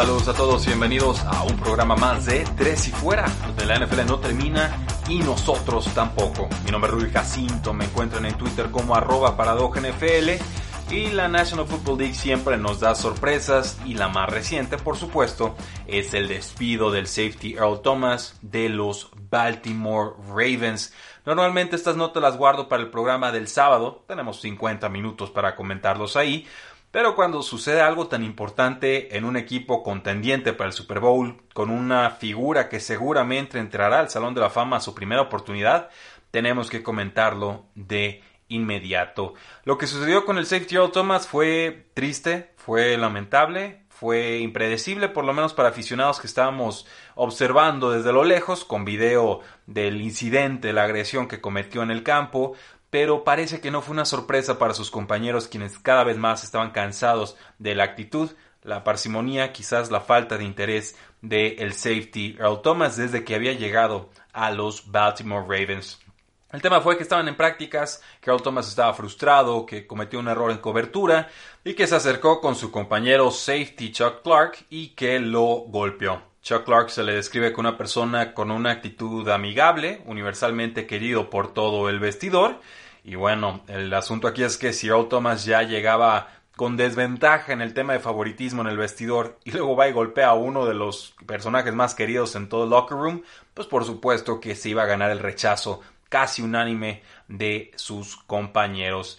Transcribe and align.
Saludos 0.00 0.28
a 0.28 0.32
todos 0.32 0.64
y 0.64 0.68
bienvenidos 0.68 1.20
a 1.26 1.42
un 1.42 1.58
programa 1.58 1.94
más 1.94 2.24
de 2.24 2.42
Tres 2.56 2.88
y 2.88 2.90
Fuera, 2.90 3.26
donde 3.46 3.66
la 3.66 3.78
NFL 3.78 4.06
no 4.06 4.18
termina 4.18 4.86
y 5.10 5.18
nosotros 5.18 5.92
tampoco. 5.92 6.48
Mi 6.64 6.70
nombre 6.70 6.90
es 6.90 6.96
Rui 6.98 7.10
Jacinto, 7.10 7.74
me 7.74 7.84
encuentran 7.84 8.24
en 8.24 8.32
Twitter 8.38 8.70
como 8.70 8.94
arroba 8.94 9.36
y 10.90 11.08
la 11.08 11.28
National 11.28 11.66
Football 11.66 11.98
League 11.98 12.14
siempre 12.14 12.56
nos 12.56 12.80
da 12.80 12.94
sorpresas 12.94 13.78
y 13.84 13.92
la 13.92 14.08
más 14.08 14.30
reciente, 14.30 14.78
por 14.78 14.96
supuesto, 14.96 15.54
es 15.86 16.14
el 16.14 16.28
despido 16.28 16.90
del 16.90 17.06
safety 17.06 17.56
Earl 17.56 17.82
Thomas 17.82 18.38
de 18.40 18.70
los 18.70 19.10
Baltimore 19.30 20.14
Ravens. 20.30 20.94
Normalmente 21.26 21.76
estas 21.76 21.96
notas 21.96 22.22
las 22.22 22.38
guardo 22.38 22.70
para 22.70 22.82
el 22.82 22.88
programa 22.88 23.32
del 23.32 23.48
sábado, 23.48 24.02
tenemos 24.08 24.40
50 24.40 24.88
minutos 24.88 25.30
para 25.30 25.54
comentarlos 25.54 26.16
ahí, 26.16 26.46
pero 26.90 27.14
cuando 27.14 27.42
sucede 27.42 27.80
algo 27.80 28.08
tan 28.08 28.24
importante 28.24 29.16
en 29.16 29.24
un 29.24 29.36
equipo 29.36 29.82
contendiente 29.82 30.52
para 30.52 30.68
el 30.68 30.74
Super 30.74 31.00
Bowl, 31.00 31.40
con 31.54 31.70
una 31.70 32.10
figura 32.10 32.68
que 32.68 32.80
seguramente 32.80 33.58
entrará 33.58 34.00
al 34.00 34.10
Salón 34.10 34.34
de 34.34 34.40
la 34.40 34.50
Fama 34.50 34.78
a 34.78 34.80
su 34.80 34.94
primera 34.94 35.22
oportunidad, 35.22 35.90
tenemos 36.30 36.68
que 36.68 36.82
comentarlo 36.82 37.66
de 37.74 38.22
inmediato. 38.48 39.34
Lo 39.64 39.78
que 39.78 39.86
sucedió 39.86 40.24
con 40.24 40.36
el 40.36 40.46
safety 40.46 40.74
Earl 40.76 40.90
Thomas 40.90 41.28
fue 41.28 41.86
triste, 41.94 42.52
fue 42.56 42.96
lamentable, 42.98 43.84
fue 43.88 44.38
impredecible, 44.38 45.08
por 45.08 45.24
lo 45.24 45.32
menos 45.32 45.54
para 45.54 45.68
aficionados 45.68 46.20
que 46.20 46.26
estábamos 46.26 46.86
observando 47.14 47.90
desde 47.90 48.12
lo 48.12 48.24
lejos, 48.24 48.64
con 48.64 48.84
video 48.84 49.40
del 49.66 50.00
incidente, 50.00 50.72
la 50.72 50.84
agresión 50.84 51.28
que 51.28 51.40
cometió 51.40 51.82
en 51.82 51.90
el 51.90 52.02
campo, 52.02 52.54
pero 52.90 53.24
parece 53.24 53.60
que 53.60 53.70
no 53.70 53.82
fue 53.82 53.92
una 53.92 54.04
sorpresa 54.04 54.58
para 54.58 54.74
sus 54.74 54.90
compañeros 54.90 55.48
quienes 55.48 55.78
cada 55.78 56.04
vez 56.04 56.18
más 56.18 56.44
estaban 56.44 56.72
cansados 56.72 57.36
de 57.58 57.74
la 57.74 57.84
actitud, 57.84 58.30
la 58.62 58.84
parsimonía, 58.84 59.52
quizás 59.52 59.90
la 59.90 60.00
falta 60.00 60.36
de 60.36 60.44
interés 60.44 60.96
del 61.22 61.58
el 61.60 61.72
safety 61.72 62.36
Earl 62.38 62.62
Thomas 62.62 62.96
desde 62.96 63.24
que 63.24 63.34
había 63.34 63.52
llegado 63.52 64.10
a 64.32 64.50
los 64.50 64.90
Baltimore 64.90 65.46
Ravens. 65.46 66.00
El 66.52 66.60
tema 66.60 66.80
fue 66.80 66.96
que 66.96 67.04
estaban 67.04 67.28
en 67.28 67.36
prácticas, 67.36 68.02
que 68.20 68.30
Earl 68.30 68.42
Thomas 68.42 68.68
estaba 68.68 68.92
frustrado, 68.92 69.64
que 69.64 69.86
cometió 69.86 70.18
un 70.18 70.26
error 70.26 70.50
en 70.50 70.58
cobertura 70.58 71.28
y 71.64 71.74
que 71.74 71.86
se 71.86 71.94
acercó 71.94 72.40
con 72.40 72.56
su 72.56 72.72
compañero 72.72 73.30
safety 73.30 73.92
Chuck 73.92 74.22
Clark 74.22 74.66
y 74.68 74.88
que 74.88 75.20
lo 75.20 75.44
golpeó. 75.68 76.29
Chuck 76.42 76.64
Clark 76.64 76.90
se 76.90 77.02
le 77.02 77.14
describe 77.14 77.52
como 77.52 77.68
una 77.68 77.78
persona 77.78 78.32
con 78.32 78.50
una 78.50 78.70
actitud 78.70 79.28
amigable, 79.28 80.02
universalmente 80.06 80.86
querido 80.86 81.28
por 81.30 81.52
todo 81.52 81.88
el 81.88 82.00
vestidor. 82.00 82.60
Y 83.04 83.14
bueno, 83.14 83.62
el 83.68 83.92
asunto 83.92 84.26
aquí 84.26 84.42
es 84.42 84.56
que 84.56 84.72
si 84.72 84.88
Earl 84.88 85.08
Thomas 85.08 85.44
ya 85.44 85.62
llegaba 85.62 86.28
con 86.56 86.76
desventaja 86.76 87.52
en 87.52 87.62
el 87.62 87.72
tema 87.72 87.94
de 87.94 88.00
favoritismo 88.00 88.60
en 88.60 88.68
el 88.68 88.76
vestidor 88.76 89.38
y 89.44 89.50
luego 89.50 89.76
va 89.76 89.88
y 89.88 89.92
golpea 89.92 90.28
a 90.28 90.34
uno 90.34 90.66
de 90.66 90.74
los 90.74 91.14
personajes 91.26 91.74
más 91.74 91.94
queridos 91.94 92.34
en 92.36 92.48
todo 92.48 92.64
el 92.64 92.70
locker 92.70 92.98
room, 92.98 93.22
pues 93.54 93.66
por 93.66 93.84
supuesto 93.84 94.40
que 94.40 94.54
se 94.54 94.68
iba 94.68 94.82
a 94.82 94.86
ganar 94.86 95.10
el 95.10 95.20
rechazo 95.20 95.80
casi 96.10 96.42
unánime 96.42 97.02
de 97.28 97.70
sus 97.76 98.16
compañeros. 98.16 99.18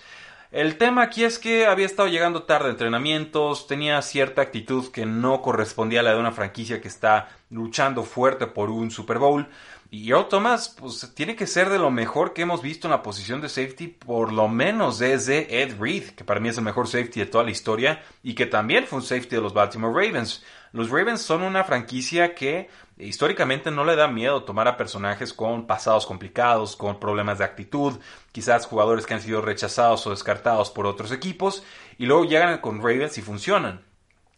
El 0.51 0.77
tema 0.77 1.03
aquí 1.03 1.23
es 1.23 1.39
que 1.39 1.65
había 1.65 1.85
estado 1.85 2.09
llegando 2.09 2.43
tarde 2.43 2.67
a 2.67 2.71
entrenamientos, 2.71 3.67
tenía 3.67 4.01
cierta 4.01 4.41
actitud 4.41 4.91
que 4.91 5.05
no 5.05 5.41
correspondía 5.41 6.01
a 6.01 6.03
la 6.03 6.13
de 6.13 6.19
una 6.19 6.33
franquicia 6.33 6.81
que 6.81 6.89
está 6.89 7.29
luchando 7.49 8.03
fuerte 8.03 8.47
por 8.47 8.69
un 8.69 8.91
Super 8.91 9.17
Bowl. 9.17 9.47
Y 9.93 10.09
Earl 10.09 10.29
Thomas, 10.29 10.69
pues 10.69 11.13
tiene 11.13 11.35
que 11.35 11.45
ser 11.45 11.69
de 11.69 11.77
lo 11.77 11.91
mejor 11.91 12.31
que 12.31 12.43
hemos 12.43 12.61
visto 12.61 12.87
en 12.87 12.91
la 12.91 13.03
posición 13.03 13.41
de 13.41 13.49
safety, 13.49 13.89
por 13.89 14.31
lo 14.31 14.47
menos 14.47 14.99
desde 14.99 15.61
Ed 15.61 15.75
Reed, 15.81 16.11
que 16.11 16.23
para 16.23 16.39
mí 16.39 16.47
es 16.47 16.57
el 16.57 16.63
mejor 16.63 16.87
safety 16.87 17.19
de 17.19 17.25
toda 17.25 17.43
la 17.43 17.51
historia 17.51 18.01
y 18.23 18.33
que 18.33 18.45
también 18.45 18.87
fue 18.87 18.99
un 18.99 19.03
safety 19.03 19.35
de 19.35 19.41
los 19.41 19.53
Baltimore 19.53 19.93
Ravens. 19.93 20.45
Los 20.71 20.89
Ravens 20.89 21.21
son 21.21 21.41
una 21.41 21.65
franquicia 21.65 22.33
que 22.33 22.69
históricamente 22.97 23.69
no 23.69 23.83
le 23.83 23.97
da 23.97 24.07
miedo 24.07 24.45
tomar 24.45 24.69
a 24.69 24.77
personajes 24.77 25.33
con 25.33 25.67
pasados 25.67 26.05
complicados, 26.05 26.77
con 26.77 26.97
problemas 26.97 27.39
de 27.39 27.43
actitud, 27.43 27.99
quizás 28.31 28.67
jugadores 28.67 29.05
que 29.05 29.15
han 29.15 29.21
sido 29.21 29.41
rechazados 29.41 30.07
o 30.07 30.11
descartados 30.11 30.71
por 30.71 30.85
otros 30.85 31.11
equipos, 31.11 31.65
y 31.97 32.05
luego 32.05 32.23
llegan 32.23 32.61
con 32.61 32.77
Ravens 32.77 33.17
y 33.17 33.21
funcionan. 33.21 33.81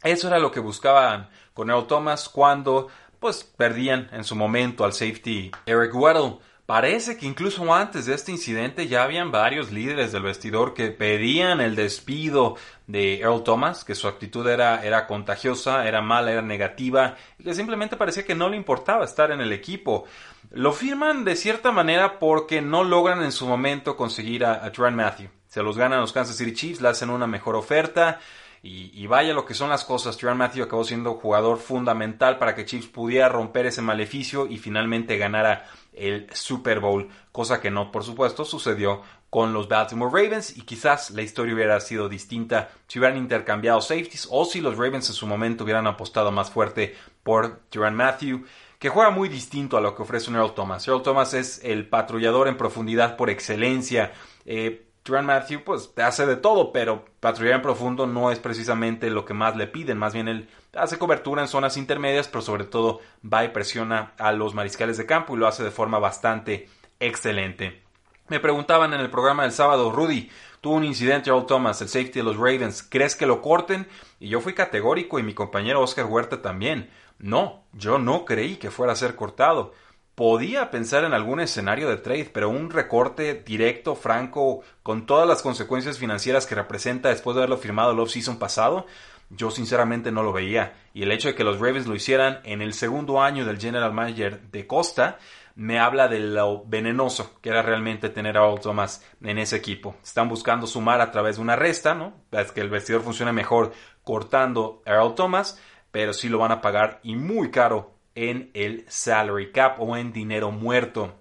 Eso 0.01 0.27
era 0.27 0.39
lo 0.39 0.51
que 0.51 0.59
buscaban 0.59 1.29
con 1.53 1.69
Earl 1.69 1.87
Thomas 1.87 2.27
cuando 2.27 2.89
pues 3.23 3.45
perdían 3.45 4.09
en 4.11 4.25
su 4.25 4.35
momento 4.35 4.83
al 4.83 4.91
safety 4.91 5.49
Eric 5.65 5.95
Weddle. 5.95 6.39
Parece 6.65 7.15
que 7.15 7.25
incluso 7.25 7.73
antes 7.73 8.05
de 8.05 8.15
este 8.15 8.33
incidente 8.33 8.89
ya 8.89 9.03
habían 9.03 9.31
varios 9.31 9.71
líderes 9.71 10.11
del 10.11 10.23
vestidor 10.23 10.73
que 10.73 10.89
pedían 10.89 11.61
el 11.61 11.77
despido 11.77 12.57
de 12.85 13.21
Earl 13.21 13.43
Thomas, 13.43 13.85
que 13.85 13.95
su 13.95 14.09
actitud 14.09 14.45
era, 14.45 14.83
era 14.83 15.07
contagiosa, 15.07 15.87
era 15.87 16.01
mala, 16.01 16.33
era 16.33 16.41
negativa, 16.41 17.15
y 17.39 17.45
que 17.45 17.53
simplemente 17.53 17.95
parecía 17.95 18.25
que 18.25 18.35
no 18.35 18.49
le 18.49 18.57
importaba 18.57 19.05
estar 19.05 19.31
en 19.31 19.39
el 19.39 19.53
equipo. 19.53 20.03
Lo 20.51 20.73
firman 20.73 21.23
de 21.23 21.37
cierta 21.37 21.71
manera 21.71 22.19
porque 22.19 22.61
no 22.61 22.83
logran 22.83 23.23
en 23.23 23.31
su 23.31 23.47
momento 23.47 23.95
conseguir 23.95 24.43
a, 24.43 24.69
Trent 24.73 24.97
Matthew. 24.97 25.29
Se 25.47 25.63
los 25.63 25.77
ganan 25.77 26.01
los 26.01 26.11
Kansas 26.11 26.35
City 26.35 26.53
Chiefs, 26.53 26.81
le 26.81 26.89
hacen 26.89 27.09
una 27.09 27.27
mejor 27.27 27.55
oferta. 27.55 28.19
Y, 28.65 29.07
vaya 29.07 29.33
lo 29.33 29.45
que 29.45 29.53
son 29.53 29.69
las 29.69 29.83
cosas. 29.83 30.15
Trent 30.15 30.37
Matthew 30.37 30.63
acabó 30.63 30.85
siendo 30.85 31.15
jugador 31.15 31.57
fundamental 31.57 32.37
para 32.37 32.55
que 32.55 32.63
Chiefs 32.63 32.87
pudiera 32.87 33.27
romper 33.27 33.65
ese 33.65 33.81
maleficio 33.81 34.47
y 34.47 34.57
finalmente 34.57 35.17
ganara 35.17 35.65
el 35.91 36.29
Super 36.33 36.79
Bowl, 36.79 37.09
cosa 37.33 37.59
que 37.59 37.69
no, 37.69 37.91
por 37.91 38.05
supuesto, 38.05 38.45
sucedió 38.45 39.01
con 39.29 39.51
los 39.51 39.67
Baltimore 39.67 40.09
Ravens 40.09 40.57
y 40.57 40.61
quizás 40.61 41.11
la 41.11 41.23
historia 41.23 41.53
hubiera 41.55 41.77
sido 41.81 42.07
distinta 42.07 42.69
si 42.87 42.99
hubieran 42.99 43.17
intercambiado 43.17 43.81
safeties 43.81 44.29
o 44.31 44.45
si 44.45 44.61
los 44.61 44.77
Ravens 44.77 45.09
en 45.09 45.15
su 45.15 45.27
momento 45.27 45.65
hubieran 45.65 45.85
apostado 45.85 46.31
más 46.31 46.49
fuerte 46.49 46.95
por 47.21 47.59
Tyrann 47.69 47.95
Matthew 47.95 48.45
que 48.79 48.89
juega 48.89 49.09
muy 49.09 49.27
distinto 49.27 49.75
a 49.75 49.81
lo 49.81 49.93
que 49.93 50.03
ofrece 50.03 50.29
un 50.29 50.37
Earl 50.37 50.53
Thomas. 50.53 50.87
Earl 50.87 51.01
Thomas 51.03 51.33
es 51.33 51.59
el 51.63 51.89
patrullador 51.89 52.47
en 52.47 52.57
profundidad 52.57 53.17
por 53.17 53.29
excelencia. 53.29 54.13
Eh, 54.45 54.87
Matthew 55.05 55.63
pues 55.63 55.91
hace 55.97 56.25
de 56.25 56.37
todo, 56.37 56.71
pero 56.71 57.05
patrullar 57.19 57.55
en 57.55 57.61
profundo 57.61 58.07
no 58.07 58.31
es 58.31 58.39
precisamente 58.39 59.09
lo 59.09 59.25
que 59.25 59.33
más 59.33 59.55
le 59.55 59.67
piden, 59.67 59.97
más 59.97 60.13
bien 60.13 60.27
él 60.27 60.49
hace 60.73 60.97
cobertura 60.97 61.41
en 61.41 61.47
zonas 61.47 61.77
intermedias, 61.77 62.27
pero 62.27 62.41
sobre 62.41 62.63
todo 62.63 63.01
va 63.21 63.43
y 63.43 63.49
presiona 63.49 64.13
a 64.17 64.31
los 64.31 64.53
mariscales 64.53 64.97
de 64.97 65.05
campo 65.05 65.35
y 65.35 65.39
lo 65.39 65.47
hace 65.47 65.63
de 65.63 65.71
forma 65.71 65.99
bastante 65.99 66.69
excelente. 66.99 67.83
Me 68.29 68.39
preguntaban 68.39 68.93
en 68.93 69.01
el 69.01 69.09
programa 69.09 69.43
del 69.43 69.51
sábado, 69.51 69.91
Rudy, 69.91 70.31
tuvo 70.61 70.75
un 70.75 70.85
incidente 70.85 71.29
Earl 71.29 71.45
Thomas, 71.45 71.81
el 71.81 71.89
safety 71.89 72.19
de 72.19 72.23
los 72.23 72.37
Ravens, 72.37 72.81
¿crees 72.81 73.17
que 73.17 73.25
lo 73.25 73.41
corten? 73.41 73.87
Y 74.21 74.29
yo 74.29 74.39
fui 74.39 74.53
categórico 74.53 75.19
y 75.19 75.23
mi 75.23 75.33
compañero 75.33 75.81
Oscar 75.81 76.05
Huerta 76.05 76.41
también. 76.41 76.89
No, 77.19 77.65
yo 77.73 77.99
no 77.99 78.23
creí 78.23 78.55
que 78.55 78.71
fuera 78.71 78.93
a 78.93 78.95
ser 78.95 79.15
cortado. 79.15 79.73
Podía 80.15 80.69
pensar 80.69 81.05
en 81.05 81.13
algún 81.13 81.39
escenario 81.39 81.89
de 81.89 81.97
trade, 81.97 82.29
pero 82.31 82.49
un 82.49 82.69
recorte 82.69 83.33
directo, 83.33 83.95
franco, 83.95 84.61
con 84.83 85.07
todas 85.07 85.27
las 85.27 85.41
consecuencias 85.41 85.97
financieras 85.97 86.45
que 86.45 86.53
representa 86.53 87.09
después 87.09 87.35
de 87.35 87.41
haberlo 87.41 87.57
firmado 87.57 87.93
el 87.93 87.99
off-season 87.99 88.37
pasado, 88.37 88.85
yo 89.31 89.49
sinceramente 89.49 90.11
no 90.11 90.21
lo 90.21 90.31
veía. 90.31 90.73
Y 90.93 91.01
el 91.01 91.11
hecho 91.11 91.29
de 91.29 91.35
que 91.35 91.43
los 91.43 91.59
Ravens 91.59 91.87
lo 91.87 91.95
hicieran 91.95 92.41
en 92.43 92.61
el 92.61 92.73
segundo 92.73 93.23
año 93.23 93.43
del 93.43 93.59
general 93.59 93.91
manager 93.91 94.39
de 94.51 94.67
Costa, 94.67 95.17
me 95.55 95.79
habla 95.79 96.07
de 96.07 96.19
lo 96.19 96.63
venenoso 96.65 97.39
que 97.41 97.49
era 97.49 97.63
realmente 97.63 98.09
tener 98.09 98.37
a 98.37 98.45
Earl 98.45 98.59
Thomas 98.59 99.03
en 99.23 99.39
ese 99.39 99.55
equipo. 99.55 99.95
Están 100.03 100.29
buscando 100.29 100.67
sumar 100.67 101.01
a 101.01 101.11
través 101.11 101.37
de 101.37 101.41
una 101.41 101.55
resta, 101.55 101.95
¿no? 101.95 102.13
Es 102.31 102.51
que 102.51 102.61
el 102.61 102.69
vestidor 102.69 103.01
funcione 103.01 103.33
mejor 103.33 103.71
cortando 104.03 104.83
a 104.85 104.91
Earl 104.91 105.15
Thomas, 105.15 105.59
pero 105.91 106.13
sí 106.13 106.29
lo 106.29 106.39
van 106.39 106.51
a 106.51 106.61
pagar 106.61 106.99
y 107.01 107.15
muy 107.15 107.49
caro 107.49 107.93
en 108.15 108.51
el 108.53 108.85
salary 108.87 109.51
cap 109.51 109.79
o 109.79 109.95
en 109.97 110.13
dinero 110.13 110.51
muerto. 110.51 111.13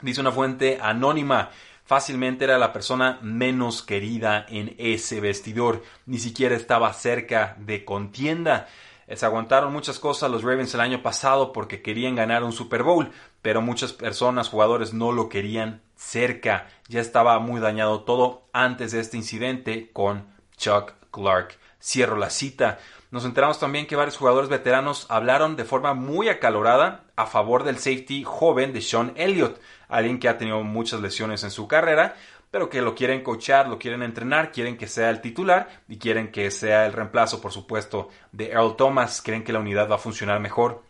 Dice 0.00 0.20
una 0.20 0.32
fuente 0.32 0.78
anónima, 0.80 1.50
fácilmente 1.84 2.44
era 2.44 2.58
la 2.58 2.72
persona 2.72 3.18
menos 3.22 3.82
querida 3.82 4.46
en 4.48 4.74
ese 4.78 5.20
vestidor, 5.20 5.82
ni 6.06 6.18
siquiera 6.18 6.54
estaba 6.54 6.92
cerca 6.92 7.56
de 7.58 7.84
contienda. 7.84 8.68
Se 9.12 9.24
aguantaron 9.24 9.72
muchas 9.72 9.98
cosas 9.98 10.30
los 10.30 10.42
Ravens 10.42 10.74
el 10.74 10.80
año 10.80 11.02
pasado 11.02 11.52
porque 11.52 11.80
querían 11.80 12.14
ganar 12.14 12.44
un 12.44 12.52
Super 12.52 12.82
Bowl, 12.82 13.10
pero 13.40 13.62
muchas 13.62 13.94
personas, 13.94 14.50
jugadores, 14.50 14.92
no 14.92 15.12
lo 15.12 15.28
querían 15.28 15.80
cerca. 15.96 16.68
Ya 16.88 17.00
estaba 17.00 17.38
muy 17.38 17.60
dañado 17.60 18.02
todo 18.02 18.42
antes 18.52 18.92
de 18.92 19.00
este 19.00 19.16
incidente 19.16 19.90
con 19.92 20.26
Chuck 20.56 20.92
Clark. 21.18 21.58
Cierro 21.80 22.16
la 22.16 22.30
cita. 22.30 22.78
Nos 23.10 23.24
enteramos 23.24 23.58
también 23.58 23.86
que 23.86 23.96
varios 23.96 24.16
jugadores 24.16 24.50
veteranos 24.50 25.06
hablaron 25.08 25.56
de 25.56 25.64
forma 25.64 25.94
muy 25.94 26.28
acalorada 26.28 27.04
a 27.16 27.26
favor 27.26 27.64
del 27.64 27.78
safety 27.78 28.22
joven 28.24 28.72
de 28.72 28.82
Sean 28.82 29.12
Elliott, 29.16 29.60
alguien 29.88 30.18
que 30.18 30.28
ha 30.28 30.38
tenido 30.38 30.62
muchas 30.62 31.00
lesiones 31.00 31.42
en 31.44 31.50
su 31.50 31.66
carrera, 31.66 32.16
pero 32.50 32.68
que 32.68 32.82
lo 32.82 32.94
quieren 32.94 33.22
coachar, 33.22 33.68
lo 33.68 33.78
quieren 33.78 34.02
entrenar, 34.02 34.52
quieren 34.52 34.76
que 34.76 34.86
sea 34.86 35.10
el 35.10 35.20
titular 35.20 35.82
y 35.88 35.98
quieren 35.98 36.30
que 36.30 36.50
sea 36.50 36.86
el 36.86 36.92
reemplazo, 36.92 37.40
por 37.40 37.52
supuesto, 37.52 38.08
de 38.32 38.50
Earl 38.50 38.76
Thomas. 38.76 39.22
Creen 39.22 39.44
que 39.44 39.52
la 39.52 39.60
unidad 39.60 39.90
va 39.90 39.96
a 39.96 39.98
funcionar 39.98 40.40
mejor, 40.40 40.82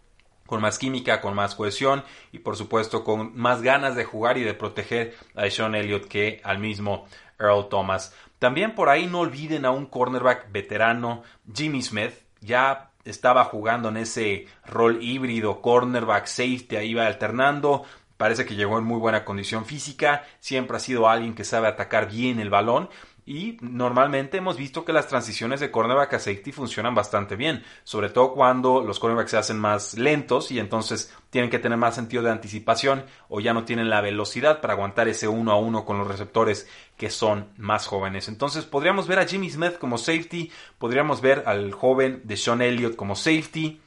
con 0.46 0.60
más 0.60 0.78
química, 0.78 1.20
con 1.20 1.34
más 1.34 1.54
cohesión 1.54 2.04
y, 2.32 2.38
por 2.38 2.56
supuesto, 2.56 3.04
con 3.04 3.36
más 3.36 3.60
ganas 3.62 3.94
de 3.94 4.04
jugar 4.04 4.38
y 4.38 4.44
de 4.44 4.54
proteger 4.54 5.14
a 5.34 5.48
Sean 5.50 5.75
Elliott 5.75 6.08
que 6.08 6.40
al 6.42 6.58
mismo 6.58 7.06
Earl 7.38 7.69
Thomas. 7.69 8.14
También 8.38 8.75
por 8.75 8.88
ahí 8.88 9.06
no 9.06 9.20
olviden 9.20 9.64
a 9.64 9.70
un 9.70 9.87
cornerback 9.87 10.52
veterano, 10.52 11.23
Jimmy 11.52 11.82
Smith, 11.82 12.12
ya 12.40 12.90
estaba 13.05 13.44
jugando 13.44 13.88
en 13.88 13.96
ese 13.96 14.46
rol 14.67 15.02
híbrido, 15.02 15.61
cornerback, 15.61 16.26
safety, 16.26 16.76
ahí 16.76 16.90
iba 16.90 17.06
alternando, 17.06 17.85
Parece 18.19 18.44
que 18.44 18.56
llegó 18.56 18.79
en 18.79 18.85
muy 18.85 18.99
buena 18.99 19.25
condición 19.25 19.64
física, 19.64 20.25
siempre 20.40 20.76
ha 20.76 20.81
sido 20.81 21.08
alguien 21.08 21.37
que 21.37 21.44
sabe 21.44 21.69
atacar 21.69 22.11
bien 22.11 22.40
el 22.40 22.50
balón 22.50 22.90
y 23.28 23.58
normalmente 23.60 24.38
hemos 24.38 24.56
visto 24.56 24.86
que 24.86 24.94
las 24.94 25.06
transiciones 25.06 25.60
de 25.60 25.70
cornerback 25.70 26.14
a 26.14 26.19
safety 26.19 26.50
funcionan 26.50 26.94
bastante 26.94 27.36
bien, 27.36 27.62
sobre 27.84 28.08
todo 28.08 28.32
cuando 28.32 28.80
los 28.80 28.98
cornerbacks 28.98 29.32
se 29.32 29.36
hacen 29.36 29.58
más 29.58 29.98
lentos 29.98 30.50
y 30.50 30.58
entonces 30.58 31.14
tienen 31.28 31.50
que 31.50 31.58
tener 31.58 31.76
más 31.76 31.94
sentido 31.94 32.22
de 32.22 32.30
anticipación 32.30 33.04
o 33.28 33.40
ya 33.40 33.52
no 33.52 33.66
tienen 33.66 33.90
la 33.90 34.00
velocidad 34.00 34.62
para 34.62 34.72
aguantar 34.72 35.08
ese 35.08 35.28
uno 35.28 35.52
a 35.52 35.58
uno 35.58 35.84
con 35.84 35.98
los 35.98 36.08
receptores 36.08 36.70
que 36.96 37.10
son 37.10 37.48
más 37.58 37.86
jóvenes. 37.86 38.28
Entonces 38.28 38.64
podríamos 38.64 39.06
ver 39.06 39.19
a 39.19 39.26
Jimmy 39.26 39.50
Smith 39.50 39.76
como 39.78 39.98
safety, 39.98 40.50
podríamos 40.78 41.20
ver 41.20 41.42
al 41.44 41.72
joven 41.72 42.22
de 42.25 42.38
Sean 42.38 42.62
Elliott 42.62 42.96
como 42.96 43.14
safety, 43.14 43.78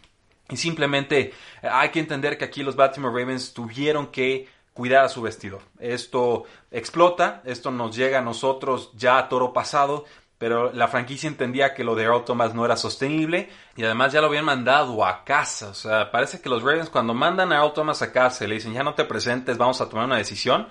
y 0.52 0.58
simplemente 0.58 1.34
eh, 1.64 1.68
hay 1.68 1.90
que 1.90 2.00
entender 2.00 2.38
que 2.38 2.46
aquí 2.46 2.62
los 2.62 2.76
Baltimore 2.76 3.20
Ravens 3.20 3.54
tuvieron 3.54 4.08
que 4.08 4.48
cuidar 4.74 5.06
a 5.06 5.10
su 5.10 5.22
vestidor. 5.22 5.62
Esto 5.80 6.46
explota, 6.72 7.42
esto 7.46 7.72
nos 7.72 7.96
llega 7.96 8.20
a 8.20 8.24
nosotros 8.24 8.92
ya 8.96 9.18
a 9.18 9.30
toro 9.30 9.54
pasado, 9.54 10.06
pero 10.38 10.74
la 10.74 10.88
franquicia 10.88 11.28
entendía 11.28 11.74
que 11.76 11.84
lo 11.84 11.94
de 11.94 12.04
Earl 12.04 12.26
Thomas 12.26 12.56
no 12.56 12.66
era 12.66 12.76
sostenible 12.76 13.50
y 13.76 13.84
además 13.84 14.12
ya 14.12 14.22
lo 14.22 14.28
habían 14.28 14.46
mandado 14.46 15.06
a 15.06 15.24
casa. 15.24 15.70
O 15.70 15.76
sea, 15.76 16.10
parece 16.10 16.42
que 16.42 16.50
los 16.50 16.64
Ravens 16.64 16.90
cuando 16.90 17.14
mandan 17.14 17.54
a 17.54 17.58
Earl 17.58 17.74
Thomas 17.74 18.02
a 18.02 18.12
casa 18.12 18.44
y 18.44 18.48
le 18.48 18.56
dicen 18.56 18.74
ya 18.74 18.84
no 18.84 18.96
te 18.96 19.06
presentes, 19.06 19.58
vamos 19.58 19.82
a 19.82 19.90
tomar 19.90 20.06
una 20.06 20.18
decisión, 20.18 20.68